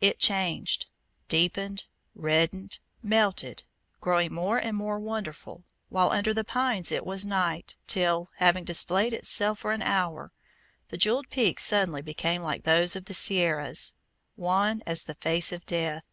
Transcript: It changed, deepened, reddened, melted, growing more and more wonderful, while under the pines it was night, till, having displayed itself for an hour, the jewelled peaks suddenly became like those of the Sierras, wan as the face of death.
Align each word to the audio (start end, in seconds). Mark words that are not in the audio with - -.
It 0.00 0.18
changed, 0.18 0.86
deepened, 1.28 1.84
reddened, 2.16 2.80
melted, 3.04 3.62
growing 4.00 4.34
more 4.34 4.58
and 4.58 4.76
more 4.76 4.98
wonderful, 4.98 5.62
while 5.90 6.10
under 6.10 6.34
the 6.34 6.42
pines 6.42 6.90
it 6.90 7.06
was 7.06 7.24
night, 7.24 7.76
till, 7.86 8.30
having 8.38 8.64
displayed 8.64 9.12
itself 9.12 9.60
for 9.60 9.70
an 9.70 9.82
hour, 9.82 10.32
the 10.88 10.96
jewelled 10.98 11.30
peaks 11.30 11.62
suddenly 11.62 12.02
became 12.02 12.42
like 12.42 12.64
those 12.64 12.96
of 12.96 13.04
the 13.04 13.14
Sierras, 13.14 13.92
wan 14.36 14.82
as 14.86 15.04
the 15.04 15.14
face 15.14 15.52
of 15.52 15.64
death. 15.66 16.04